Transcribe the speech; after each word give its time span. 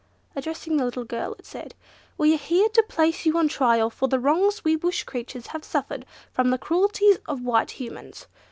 Addressing 0.35 0.77
the 0.77 0.85
little 0.85 1.03
girl 1.03 1.35
it 1.37 1.45
said, 1.45 1.75
"We 2.17 2.33
are 2.33 2.37
here 2.37 2.67
to 2.69 2.81
place 2.89 3.23
you 3.27 3.37
on 3.37 3.47
trial 3.47 3.91
for 3.91 4.07
the 4.07 4.17
wrongs 4.19 4.63
we 4.63 4.75
Bush 4.75 5.03
creatures 5.03 5.45
have 5.53 5.63
suffered 5.63 6.07
from 6.33 6.49
the 6.49 6.57
cruelties 6.57 7.19
of 7.27 7.43
White 7.43 7.69
Humans. 7.79 8.25